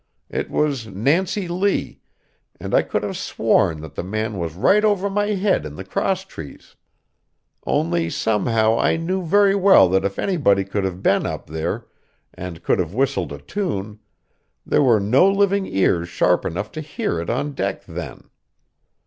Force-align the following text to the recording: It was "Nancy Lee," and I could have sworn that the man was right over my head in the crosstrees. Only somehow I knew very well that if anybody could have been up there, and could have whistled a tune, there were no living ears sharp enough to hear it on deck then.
It 0.31 0.49
was 0.49 0.87
"Nancy 0.87 1.47
Lee," 1.47 2.01
and 2.59 2.73
I 2.73 2.81
could 2.81 3.03
have 3.03 3.15
sworn 3.15 3.81
that 3.81 3.93
the 3.93 4.01
man 4.03 4.39
was 4.39 4.55
right 4.55 4.83
over 4.83 5.11
my 5.11 5.27
head 5.35 5.63
in 5.63 5.75
the 5.75 5.83
crosstrees. 5.83 6.75
Only 7.67 8.09
somehow 8.09 8.79
I 8.79 8.97
knew 8.97 9.21
very 9.23 9.53
well 9.53 9.87
that 9.89 10.03
if 10.03 10.17
anybody 10.17 10.63
could 10.65 10.85
have 10.85 11.03
been 11.03 11.27
up 11.27 11.45
there, 11.45 11.85
and 12.33 12.63
could 12.63 12.79
have 12.79 12.95
whistled 12.95 13.31
a 13.31 13.37
tune, 13.37 13.99
there 14.65 14.81
were 14.81 14.99
no 14.99 15.29
living 15.29 15.67
ears 15.67 16.09
sharp 16.09 16.45
enough 16.45 16.71
to 16.71 16.81
hear 16.81 17.19
it 17.19 17.29
on 17.29 17.51
deck 17.51 17.83
then. 17.85 18.23